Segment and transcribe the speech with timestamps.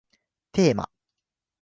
[0.51, 0.89] テーマ